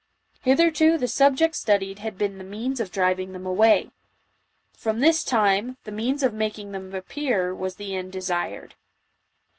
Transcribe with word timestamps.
Hitherto, 0.41 0.97
the 0.97 1.23
object 1.23 1.53
studied 1.55 1.99
had 1.99 2.17
been 2.17 2.39
the 2.39 2.43
means 2.43 2.79
of 2.79 2.91
driving 2.91 3.33
them 3.33 3.45
away; 3.45 3.91
from 4.75 4.99
this 4.99 5.23
time, 5.23 5.77
the 5.83 5.91
means 5.91 6.23
of 6.23 6.33
making 6.33 6.71
them 6.71 6.95
appear, 6.95 7.53
was 7.53 7.75
the 7.75 7.95
end 7.95 8.11
desired. 8.11 8.73